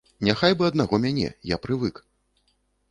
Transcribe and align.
Няхай 0.27 0.55
бы 0.61 0.65
аднаго 0.69 1.01
мяне, 1.05 1.29
я 1.55 1.61
прывык. 1.67 2.05